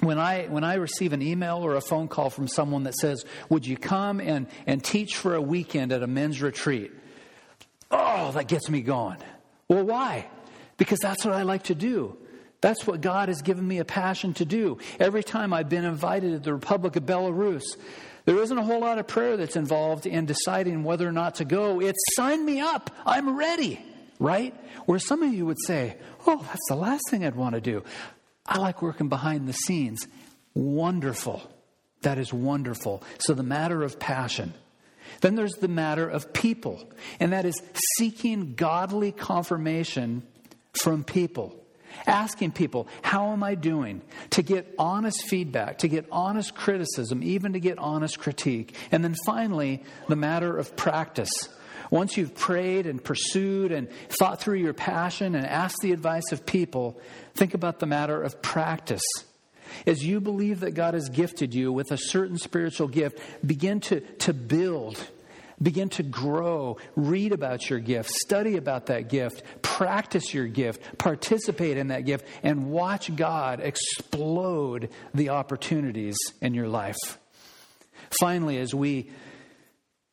[0.00, 3.24] when I, when I receive an email or a phone call from someone that says,
[3.48, 6.92] Would you come and, and teach for a weekend at a men's retreat?
[7.90, 9.18] Oh, that gets me going.
[9.68, 10.28] Well, why?
[10.78, 12.16] Because that's what I like to do.
[12.60, 14.78] That's what God has given me a passion to do.
[14.98, 17.64] Every time I've been invited to the Republic of Belarus,
[18.24, 21.44] there isn't a whole lot of prayer that's involved in deciding whether or not to
[21.44, 21.80] go.
[21.80, 22.90] It's sign me up.
[23.06, 23.80] I'm ready,
[24.18, 24.54] right?
[24.86, 27.84] Where some of you would say, oh, that's the last thing I'd want to do.
[28.44, 30.06] I like working behind the scenes.
[30.54, 31.42] Wonderful.
[32.02, 33.02] That is wonderful.
[33.18, 34.54] So the matter of passion.
[35.20, 37.62] Then there's the matter of people, and that is
[37.96, 40.22] seeking godly confirmation
[40.80, 41.54] from people.
[42.06, 44.02] Asking people, how am I doing?
[44.30, 48.74] To get honest feedback, to get honest criticism, even to get honest critique.
[48.92, 51.30] And then finally, the matter of practice.
[51.90, 53.88] Once you've prayed and pursued and
[54.18, 57.00] thought through your passion and asked the advice of people,
[57.34, 59.02] think about the matter of practice.
[59.86, 64.00] As you believe that God has gifted you with a certain spiritual gift, begin to,
[64.00, 64.98] to build
[65.60, 71.76] Begin to grow, read about your gift, study about that gift, practice your gift, participate
[71.76, 77.18] in that gift, and watch God explode the opportunities in your life.
[78.20, 79.10] Finally, as we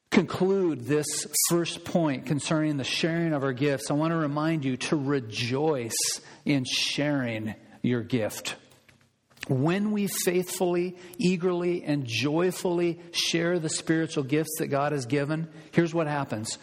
[0.09, 4.77] conclude this first point concerning the sharing of our gifts, I want to remind you
[4.77, 8.55] to rejoice in sharing your gift.
[9.47, 15.93] When we faithfully, eagerly, and joyfully share the spiritual gifts that God has given, here's
[15.93, 16.57] what happens.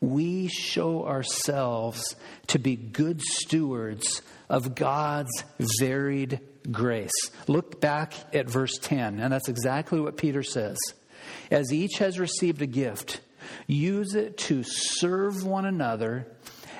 [0.00, 2.14] We show ourselves
[2.48, 5.42] to be good stewards of God's
[5.80, 7.10] varied grace.
[7.48, 10.78] Look back at verse 10, and that's exactly what Peter says.
[11.50, 13.20] As each has received a gift,
[13.66, 16.28] use it to serve one another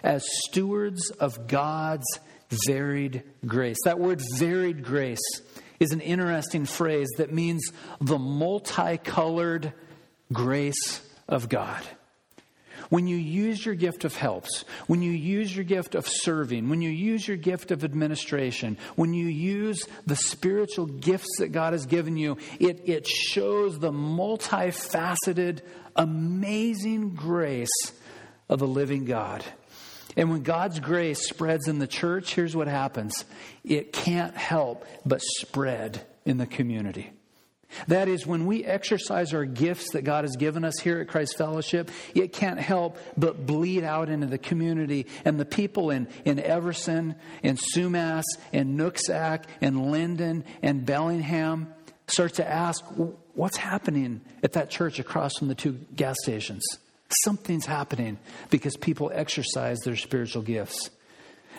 [0.05, 2.07] as stewards of God's
[2.67, 3.77] varied grace.
[3.85, 5.19] That word varied grace
[5.81, 9.73] is an interesting phrase that means the multicolored
[10.33, 11.83] grace of God.
[12.91, 16.81] When you use your gift of helps, when you use your gift of serving, when
[16.81, 21.85] you use your gift of administration, when you use the spiritual gifts that God has
[21.85, 25.61] given you, it, it shows the multifaceted,
[25.97, 27.93] amazing grace
[28.49, 29.45] of the living God.
[30.19, 33.25] And when God's grace spreads in the church, here's what happens
[33.65, 37.13] it can't help but spread in the community.
[37.87, 41.37] That is, when we exercise our gifts that God has given us here at Christ
[41.37, 45.07] Fellowship, it can't help but bleed out into the community.
[45.25, 51.69] And the people in, in Everson, in Sumas, in Nooksack, in Lynden, and Bellingham
[52.09, 52.83] start to ask,
[53.35, 56.65] what's happening at that church across from the two gas stations?
[57.25, 58.19] Something's happening
[58.51, 60.91] because people exercise their spiritual gifts.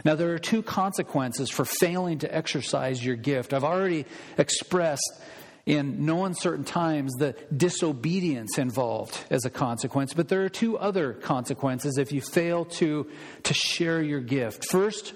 [0.06, 3.54] Now, there are two consequences for failing to exercise your gift.
[3.54, 4.06] I've already
[4.38, 5.22] expressed
[5.66, 11.14] in no uncertain times the disobedience involved as a consequence, but there are two other
[11.14, 13.10] consequences if you fail to,
[13.44, 14.66] to share your gift.
[14.70, 15.14] First,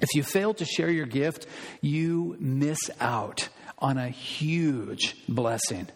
[0.00, 1.46] if you fail to share your gift,
[1.80, 3.48] you miss out
[3.78, 5.88] on a huge blessing.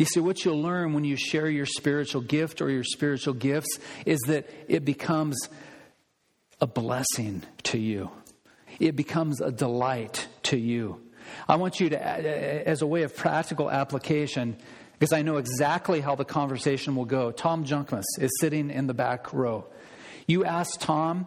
[0.00, 3.78] You see, what you'll learn when you share your spiritual gift or your spiritual gifts
[4.06, 5.36] is that it becomes
[6.58, 8.10] a blessing to you.
[8.78, 11.02] It becomes a delight to you.
[11.46, 14.56] I want you to, as a way of practical application,
[14.98, 17.30] because I know exactly how the conversation will go.
[17.30, 19.66] Tom Junkmas is sitting in the back row.
[20.26, 21.26] You ask Tom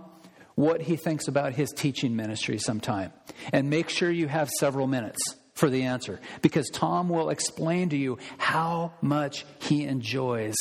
[0.56, 3.14] what he thinks about his teaching ministry sometime,
[3.52, 5.22] and make sure you have several minutes
[5.54, 10.56] for the answer, because Tom will explain to you how much he enjoys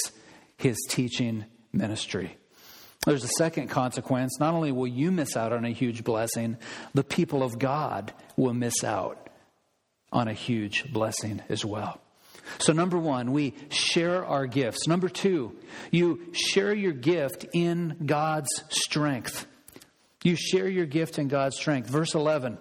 [0.57, 2.37] his teaching ministry.
[3.07, 4.38] There's a second consequence.
[4.38, 6.57] Not only will you miss out on a huge blessing,
[6.94, 9.28] the people of God will miss out
[10.12, 12.00] on a huge blessing as well.
[12.59, 14.87] So, number one, we share our gifts.
[14.87, 15.57] Number two,
[15.90, 19.46] you share your gift in God's strength.
[20.22, 21.88] You share your gift in God's strength.
[21.88, 22.59] Verse 11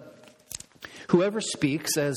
[1.08, 2.16] Whoever speaks as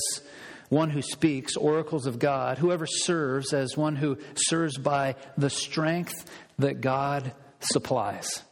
[0.68, 6.28] one who speaks oracles of God, whoever serves as one who serves by the strength
[6.58, 8.42] that God supplies.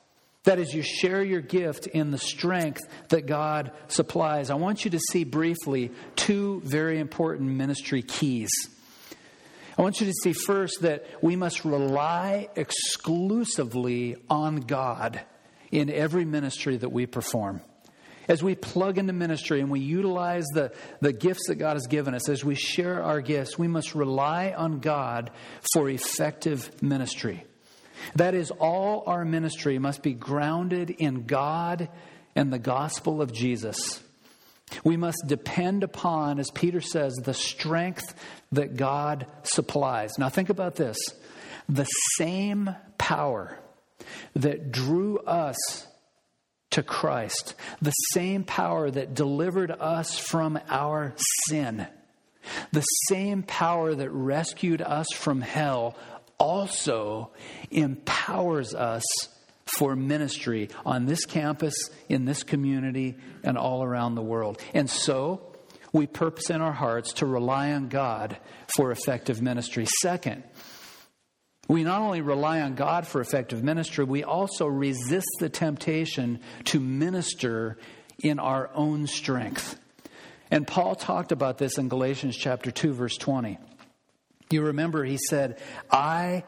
[0.44, 4.50] That is, you share your gift in the strength that God supplies.
[4.50, 8.50] I want you to see briefly two very important ministry keys.
[9.76, 15.20] I want you to see first that we must rely exclusively on God
[15.72, 17.60] in every ministry that we perform.
[18.28, 22.14] As we plug into ministry and we utilize the, the gifts that God has given
[22.14, 25.30] us, as we share our gifts, we must rely on God
[25.72, 27.44] for effective ministry.
[28.16, 31.88] That is, all our ministry must be grounded in God
[32.34, 34.02] and the gospel of Jesus.
[34.82, 38.14] We must depend upon, as Peter says, the strength
[38.52, 40.12] that God supplies.
[40.18, 40.96] Now, think about this
[41.68, 41.86] the
[42.18, 43.58] same power
[44.34, 45.86] that drew us
[46.74, 51.14] to Christ, the same power that delivered us from our
[51.46, 51.86] sin,
[52.72, 55.96] the same power that rescued us from hell
[56.36, 57.30] also
[57.70, 59.04] empowers us
[59.78, 61.74] for ministry on this campus,
[62.08, 64.60] in this community, and all around the world.
[64.74, 65.54] And so,
[65.92, 68.36] we purpose in our hearts to rely on God
[68.76, 69.86] for effective ministry.
[70.02, 70.42] Second,
[71.68, 76.80] we not only rely on God for effective ministry, we also resist the temptation to
[76.80, 77.78] minister
[78.22, 79.78] in our own strength.
[80.50, 83.58] And Paul talked about this in Galatians chapter 2 verse 20.
[84.50, 86.44] You remember he said, I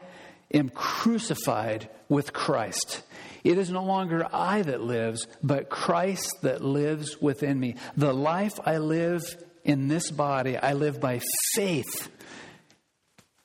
[0.53, 3.03] am crucified with Christ.
[3.43, 7.75] It is no longer I that lives, but Christ that lives within me.
[7.95, 9.23] The life I live
[9.63, 11.21] in this body, I live by
[11.53, 12.09] faith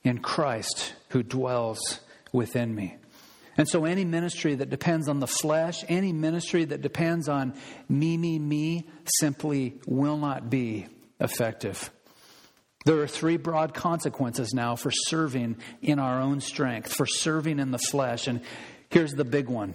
[0.04, 2.00] in Christ who dwells
[2.32, 2.96] within me.
[3.56, 7.54] And so, any ministry that depends on the flesh, any ministry that depends on
[7.88, 8.88] me, me, me,
[9.18, 10.86] simply will not be
[11.20, 11.90] effective.
[12.84, 17.70] There are three broad consequences now for serving in our own strength, for serving in
[17.70, 18.26] the flesh.
[18.26, 18.40] And
[18.88, 19.74] here's the big one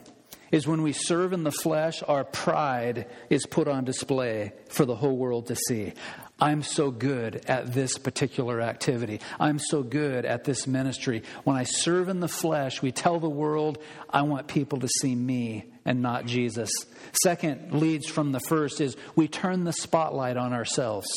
[0.51, 4.95] is when we serve in the flesh, our pride is put on display for the
[4.95, 5.93] whole world to see.
[6.39, 9.21] I'm so good at this particular activity.
[9.39, 11.23] I'm so good at this ministry.
[11.43, 15.15] When I serve in the flesh, we tell the world, I want people to see
[15.15, 16.69] me and not Jesus.
[17.23, 21.08] Second leads from the first is we turn the spotlight on ourselves.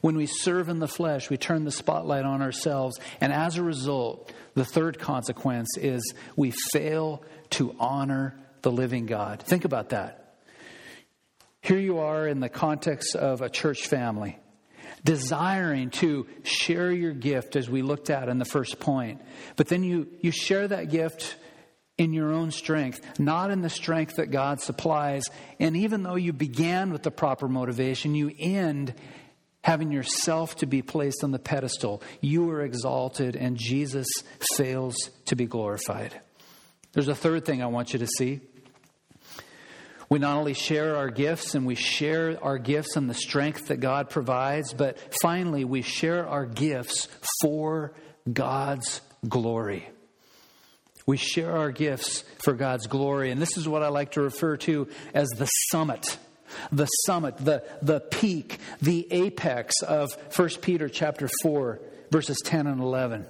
[0.00, 2.98] When we serve in the flesh, we turn the spotlight on ourselves.
[3.20, 9.42] And as a result, the third consequence is we fail to honor the living God.
[9.42, 10.23] Think about that.
[11.64, 14.38] Here you are in the context of a church family,
[15.02, 19.22] desiring to share your gift as we looked at in the first point.
[19.56, 21.36] But then you, you share that gift
[21.96, 25.24] in your own strength, not in the strength that God supplies.
[25.58, 28.92] And even though you began with the proper motivation, you end
[29.62, 32.02] having yourself to be placed on the pedestal.
[32.20, 34.06] You are exalted, and Jesus
[34.58, 36.20] fails to be glorified.
[36.92, 38.42] There's a third thing I want you to see.
[40.08, 43.78] We not only share our gifts and we share our gifts and the strength that
[43.78, 47.08] God provides, but finally, we share our gifts
[47.42, 47.94] for
[48.30, 49.88] God's glory.
[51.06, 53.30] We share our gifts for God's glory.
[53.30, 56.18] And this is what I like to refer to as the summit.
[56.70, 61.80] The summit, the, the peak, the apex of 1 Peter chapter 4,
[62.10, 63.26] verses 10 and 11.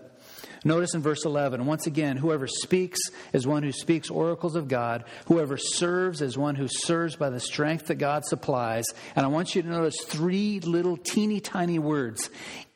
[0.64, 2.98] Notice in verse 11, once again, whoever speaks
[3.32, 5.04] is one who speaks oracles of God.
[5.26, 8.84] Whoever serves is one who serves by the strength that God supplies.
[9.14, 12.30] And I want you to notice three little teeny tiny words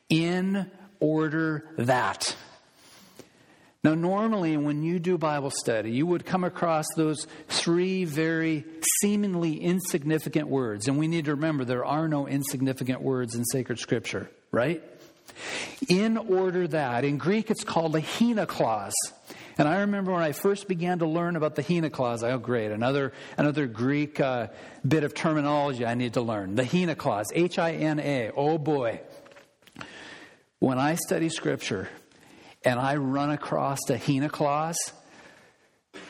[0.09, 0.69] in
[0.99, 2.35] order that.
[3.81, 8.65] Now, normally when you do Bible study, you would come across those three very
[8.99, 10.87] seemingly insignificant words.
[10.87, 14.83] And we need to remember there are no insignificant words in sacred scripture, right?
[15.87, 18.95] In order that, in Greek it's called a hina clause.
[19.57, 22.71] And I remember when I first began to learn about the hina clause, oh, great,
[22.71, 24.47] another, another Greek uh,
[24.87, 26.55] bit of terminology I need to learn.
[26.55, 29.01] The hina clause, H I N A, oh boy.
[30.59, 31.89] When I study scripture,
[32.63, 34.77] and I run across a hina clause,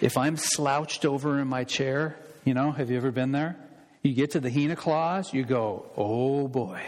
[0.01, 3.55] if I'm slouched over in my chair, you know, have you ever been there?
[4.01, 6.81] You get to the hina clause, you go, oh boy,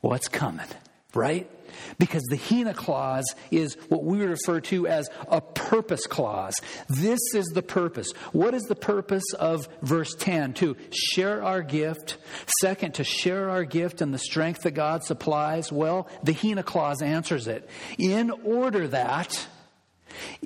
[0.00, 0.66] what's coming,
[1.14, 1.50] right?
[1.98, 6.54] Because the Hina clause is what we refer to as a purpose clause.
[6.88, 8.12] This is the purpose.
[8.32, 10.54] What is the purpose of verse 10?
[10.54, 12.16] To share our gift.
[12.60, 15.70] Second, to share our gift and the strength that God supplies.
[15.72, 17.68] Well, the Hina clause answers it.
[17.98, 19.46] In order that,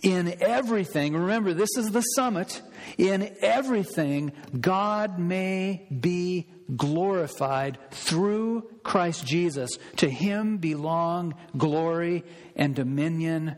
[0.02, 2.60] in everything, remember this is the summit,
[2.98, 9.70] in everything, God may be glorified through Christ Jesus.
[9.96, 12.24] To him belong glory
[12.56, 13.56] and dominion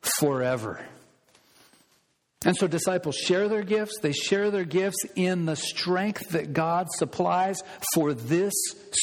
[0.00, 0.84] forever.
[2.44, 3.98] And so disciples share their gifts.
[4.00, 7.62] They share their gifts in the strength that God supplies
[7.94, 8.54] for this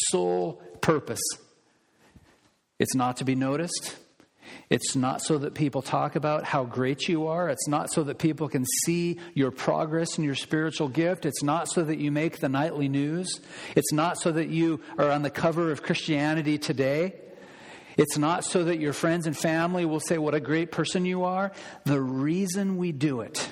[0.09, 1.21] sole purpose.
[2.79, 3.95] It's not to be noticed.
[4.69, 7.49] It's not so that people talk about how great you are.
[7.49, 11.25] It's not so that people can see your progress and your spiritual gift.
[11.25, 13.39] It's not so that you make the nightly news.
[13.75, 17.15] It's not so that you are on the cover of Christianity Today.
[17.97, 21.23] It's not so that your friends and family will say what a great person you
[21.23, 21.51] are.
[21.85, 23.49] The reason we do it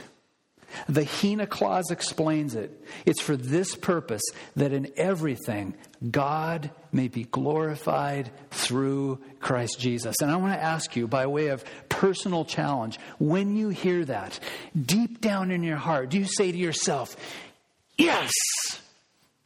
[0.88, 2.84] the Hina clause explains it.
[3.05, 4.24] It's for this purpose
[4.55, 5.76] that in everything
[6.11, 10.15] God may be glorified through Christ Jesus.
[10.22, 14.39] And I want to ask you, by way of personal challenge, when you hear that,
[14.80, 17.15] deep down in your heart, do you say to yourself,
[17.97, 18.32] Yes,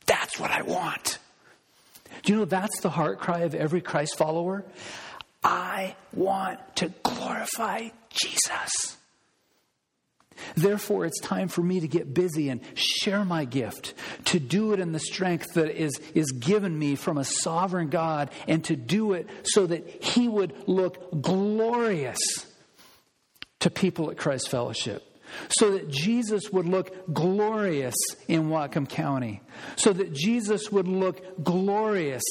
[0.06, 1.20] that's what I want?
[2.24, 4.66] Do you know that's the heart cry of every Christ follower?
[5.44, 8.98] I want to glorify Jesus.
[10.56, 13.94] Therefore, it's time for me to get busy and share my gift,
[14.26, 18.30] to do it in the strength that is, is given me from a sovereign God,
[18.48, 22.20] and to do it so that He would look glorious
[23.60, 25.08] to people at Christ Fellowship.
[25.50, 27.96] So that Jesus would look glorious
[28.28, 29.42] in Whatcom County.
[29.78, 32.24] So that Jesus would look glorious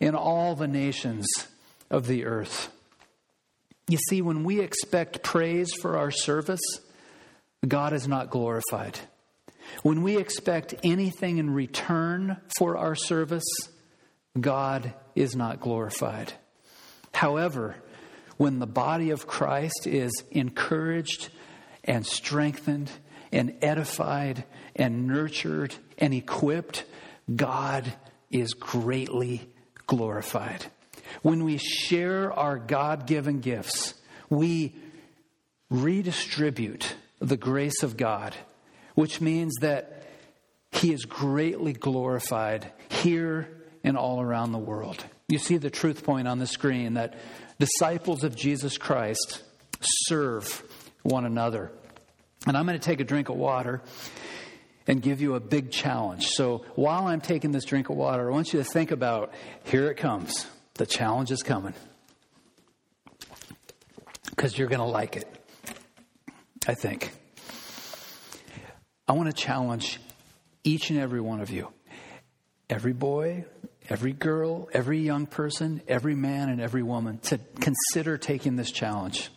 [0.00, 1.26] in all the nations
[1.90, 2.70] of the earth.
[3.88, 6.60] You see, when we expect praise for our service,
[7.66, 8.98] God is not glorified.
[9.82, 13.44] When we expect anything in return for our service,
[14.38, 16.32] God is not glorified.
[17.12, 17.76] However,
[18.36, 21.30] when the body of Christ is encouraged
[21.84, 22.90] and strengthened
[23.32, 24.44] and edified
[24.74, 26.84] and nurtured and equipped,
[27.34, 27.92] God
[28.30, 29.48] is greatly
[29.86, 30.66] glorified.
[31.22, 33.94] When we share our God given gifts,
[34.28, 34.74] we
[35.70, 38.34] redistribute the grace of God,
[38.94, 40.06] which means that
[40.72, 43.48] He is greatly glorified here
[43.82, 45.04] and all around the world.
[45.28, 47.14] You see the truth point on the screen that
[47.58, 49.42] disciples of Jesus Christ
[49.80, 50.62] serve
[51.02, 51.72] one another.
[52.46, 53.82] And I'm going to take a drink of water
[54.86, 56.26] and give you a big challenge.
[56.26, 59.32] So while I'm taking this drink of water, I want you to think about
[59.64, 60.46] here it comes.
[60.74, 61.74] The challenge is coming.
[64.30, 65.35] Because you're going to like it.
[66.66, 67.12] I think.
[69.08, 70.00] I want to challenge
[70.64, 71.72] each and every one of you,
[72.68, 73.44] every boy,
[73.88, 79.30] every girl, every young person, every man, and every woman to consider taking this challenge.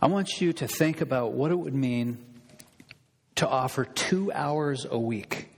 [0.00, 2.24] I want you to think about what it would mean
[3.36, 5.48] to offer two hours a week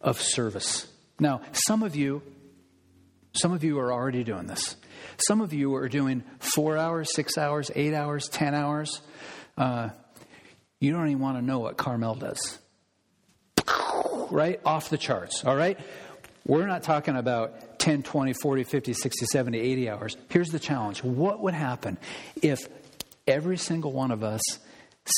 [0.00, 0.88] of service.
[1.20, 2.22] Now, some of you,
[3.34, 4.74] some of you are already doing this.
[5.28, 9.00] Some of you are doing four hours, six hours, eight hours, ten hours.
[9.60, 9.90] Uh,
[10.80, 12.58] you don't even want to know what Carmel does.
[14.30, 14.58] right?
[14.64, 15.78] Off the charts, all right?
[16.46, 20.16] We're not talking about 10, 20, 40, 50, 60, 70, 80 hours.
[20.30, 21.98] Here's the challenge what would happen
[22.40, 22.66] if
[23.26, 24.40] every single one of us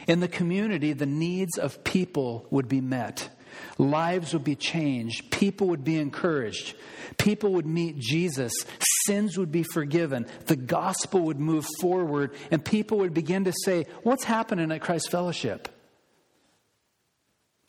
[0.07, 3.29] In the community, the needs of people would be met.
[3.79, 5.31] Lives would be changed.
[5.31, 6.75] People would be encouraged.
[7.19, 8.53] People would meet Jesus.
[9.07, 10.27] Sins would be forgiven.
[10.47, 15.11] The gospel would move forward, and people would begin to say, What's happening at Christ
[15.11, 15.69] Fellowship?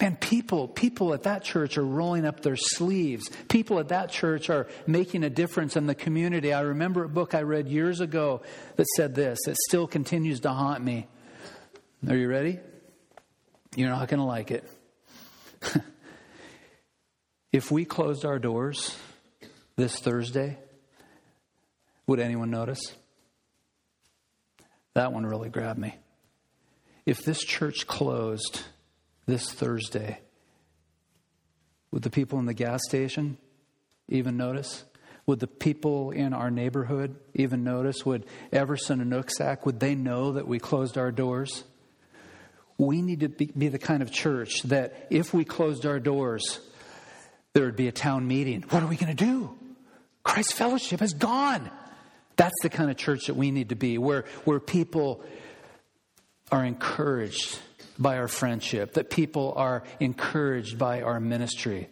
[0.02, 3.30] And people, people at that church are rolling up their sleeves.
[3.49, 6.52] People at that church are making a difference in the community.
[6.52, 8.41] I remember a book I read years ago
[8.78, 9.47] that said this.
[9.47, 11.06] It still continues to haunt me.
[12.10, 12.60] Are you ready?
[13.76, 14.68] You're not going to like it.
[17.52, 18.97] if we closed our doors
[19.76, 20.58] this Thursday,
[22.08, 22.82] would anyone notice?
[24.95, 25.93] That one really grabbed me.
[27.06, 28.64] If this church closed
[29.26, 30.19] this Thursday.
[31.91, 33.38] Would the people in the gas station
[34.07, 34.86] even notice?
[35.26, 38.05] Would the people in our neighborhood even notice?
[38.05, 41.63] Would Everson and Nooksack, would they know that we closed our doors?
[42.78, 46.59] We need to be, be the kind of church that if we closed our doors,
[47.53, 48.63] there would be a town meeting.
[48.69, 49.55] What are we going to do?
[50.24, 51.69] Christ Fellowship is gone.
[52.38, 55.24] That's the kind of church that we need to be, where, where people
[56.51, 57.59] are encouraged
[57.98, 61.89] by our friendship, that people are encouraged by our ministry,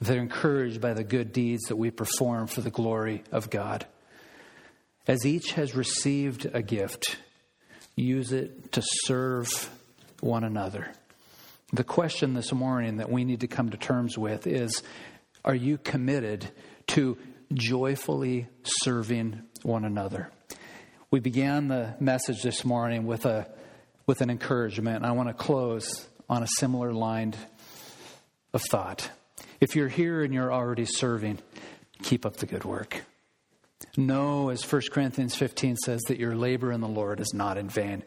[0.00, 3.86] they're encouraged by the good deeds that we perform for the glory of God.
[5.06, 7.16] As each has received a gift,
[7.96, 9.70] use it to serve
[10.20, 10.92] one another.
[11.72, 14.82] The question this morning that we need to come to terms with is
[15.44, 16.48] Are you committed
[16.88, 17.18] to
[17.52, 20.30] joyfully serving one another?
[21.10, 23.50] We began the message this morning with a
[24.08, 25.04] with an encouragement.
[25.04, 27.34] I want to close on a similar line
[28.54, 29.10] of thought.
[29.60, 31.38] If you're here and you're already serving,
[32.02, 33.04] keep up the good work.
[33.98, 37.68] Know, as 1 Corinthians 15 says, that your labor in the Lord is not in
[37.68, 38.02] vain.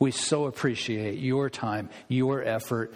[0.00, 2.92] We so appreciate your time, your effort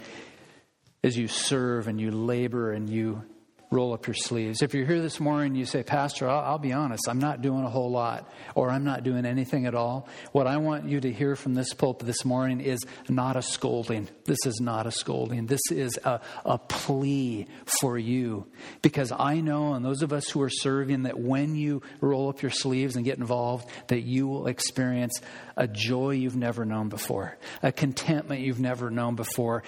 [1.01, 3.23] as you serve and you labor and you
[3.71, 4.63] roll up your sleeves.
[4.63, 7.63] If you're here this morning you say, Pastor, I'll, I'll, be honest, I'm not doing
[7.63, 11.11] a whole lot, or I'm not doing anything at all, what I want you to
[11.11, 14.07] hear from this pulpit this morning is not a scolding.
[14.25, 15.45] This is not a scolding.
[15.45, 17.47] This is a, a plea
[17.79, 18.47] for you.
[18.81, 22.41] Because I know, and those of us who are serving, that when you roll up
[22.41, 25.21] your sleeves and get involved, that you will experience
[25.55, 29.63] a joy you've never known before, a contentment you've never known before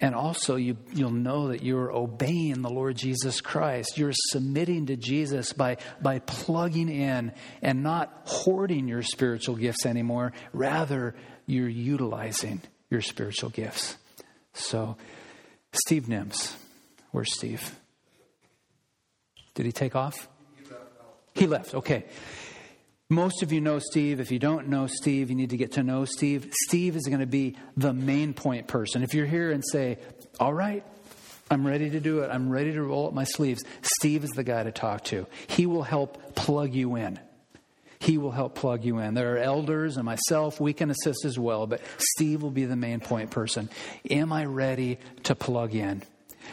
[0.00, 3.98] and also, you, you'll know that you're obeying the Lord Jesus Christ.
[3.98, 7.32] You're submitting to Jesus by, by plugging in
[7.62, 10.32] and not hoarding your spiritual gifts anymore.
[10.52, 13.96] Rather, you're utilizing your spiritual gifts.
[14.52, 14.96] So,
[15.72, 16.54] Steve Nims.
[17.10, 17.74] Where's Steve?
[19.54, 20.28] Did he take off?
[21.34, 21.74] He left.
[21.74, 22.04] Okay.
[23.10, 24.20] Most of you know Steve.
[24.20, 26.52] If you don't know Steve, you need to get to know Steve.
[26.66, 29.02] Steve is going to be the main point person.
[29.02, 29.96] If you're here and say,
[30.38, 30.84] All right,
[31.50, 34.44] I'm ready to do it, I'm ready to roll up my sleeves, Steve is the
[34.44, 35.26] guy to talk to.
[35.46, 37.18] He will help plug you in.
[37.98, 39.14] He will help plug you in.
[39.14, 42.76] There are elders and myself, we can assist as well, but Steve will be the
[42.76, 43.70] main point person.
[44.10, 46.02] Am I ready to plug in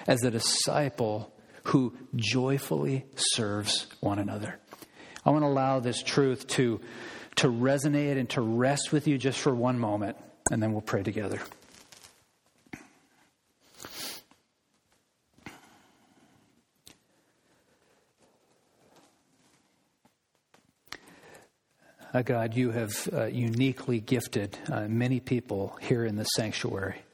[0.07, 1.33] as a disciple
[1.65, 4.57] who joyfully serves one another?
[5.25, 6.79] I want to allow this truth to,
[7.37, 10.17] to resonate and to rest with you just for one moment,
[10.51, 11.39] and then we'll pray together.
[22.13, 27.04] Uh, God, you have uh, uniquely gifted uh, many people here in this sanctuary.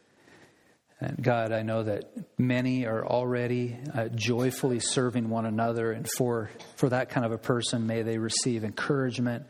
[1.02, 6.52] And God, I know that many are already uh, joyfully serving one another, and for,
[6.76, 9.48] for that kind of a person, may they receive encouragement.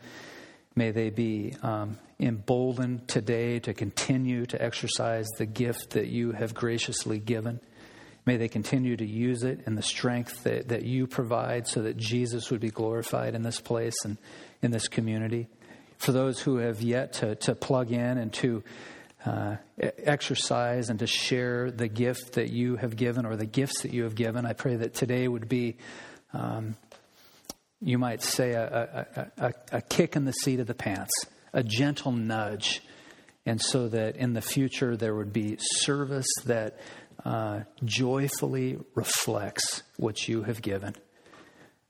[0.74, 6.54] May they be um, emboldened today to continue to exercise the gift that you have
[6.54, 7.60] graciously given.
[8.24, 11.98] May they continue to use it in the strength that, that you provide so that
[11.98, 14.16] Jesus would be glorified in this place and
[14.62, 15.48] in this community.
[15.98, 18.62] For those who have yet to, to plug in and to
[19.24, 23.92] uh, exercise and to share the gift that you have given or the gifts that
[23.92, 24.44] you have given.
[24.44, 25.76] I pray that today would be,
[26.32, 26.76] um,
[27.80, 29.06] you might say, a,
[29.38, 31.12] a, a, a, kick in the seat of the pants,
[31.52, 32.82] a gentle nudge,
[33.46, 36.78] and so that in the future there would be service that
[37.24, 40.94] uh, joyfully reflects what you have given.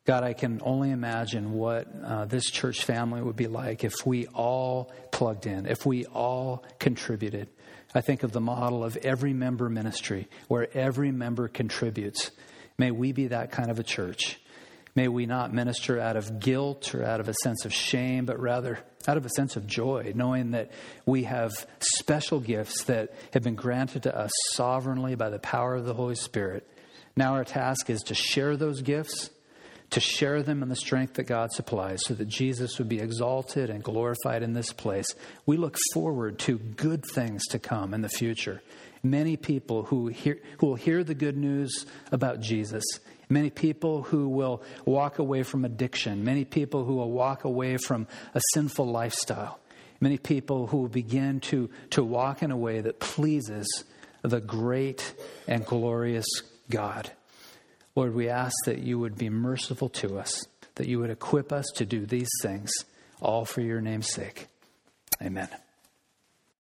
[0.05, 4.27] God, I can only imagine what uh, this church family would be like if we
[4.27, 7.49] all plugged in, if we all contributed.
[7.95, 12.33] I think of the model of every member ministry where every member contributes.
[12.79, 14.41] May we be that kind of a church.
[14.97, 18.41] May we not minister out of guilt or out of a sense of shame, but
[18.41, 20.73] rather out of a sense of joy, knowing that
[21.07, 25.85] we have special gifts that have been granted to us sovereignly by the power of
[25.85, 26.69] the Holy Spirit.
[27.17, 29.31] Now our task is to share those gifts
[29.93, 33.69] to share them in the strength that God supplies so that Jesus would be exalted
[33.71, 35.07] and glorified in this place.
[35.47, 38.63] We look forward to good things to come in the future.
[39.03, 42.85] Many people who, hear, who will hear the good news about Jesus,
[43.29, 48.07] many people who will walk away from addiction, many people who will walk away from
[48.35, 49.61] a sinful lifestyle,
[50.01, 53.85] many people who will begin to, to walk in a way that pleases
[54.23, 55.15] the great
[55.47, 56.27] and glorious
[56.71, 57.11] God.
[57.95, 61.67] Lord, we ask that you would be merciful to us, that you would equip us
[61.77, 62.71] to do these things,
[63.21, 64.49] all for your name's sake.
[65.21, 65.49] Amen.